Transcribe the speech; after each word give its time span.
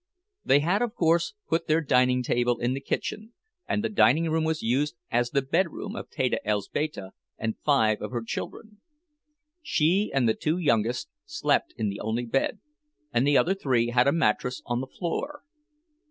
They 0.43 0.61
had, 0.61 0.81
of 0.81 0.95
course, 0.95 1.35
put 1.47 1.67
their 1.67 1.79
dining 1.79 2.23
table 2.23 2.57
in 2.57 2.73
the 2.73 2.81
kitchen, 2.81 3.33
and 3.67 3.83
the 3.83 3.89
dining 3.89 4.31
room 4.31 4.43
was 4.43 4.63
used 4.63 4.95
as 5.11 5.29
the 5.29 5.43
bedroom 5.43 5.95
of 5.95 6.09
Teta 6.09 6.41
Elzbieta 6.43 7.11
and 7.37 7.59
five 7.63 8.01
of 8.01 8.09
her 8.09 8.23
children. 8.23 8.81
She 9.61 10.09
and 10.11 10.27
the 10.27 10.33
two 10.33 10.57
youngest 10.57 11.07
slept 11.27 11.75
in 11.77 11.89
the 11.89 11.99
only 11.99 12.25
bed, 12.25 12.57
and 13.13 13.27
the 13.27 13.37
other 13.37 13.53
three 13.53 13.89
had 13.89 14.07
a 14.07 14.11
mattress 14.11 14.63
on 14.65 14.81
the 14.81 14.87
floor. 14.87 15.43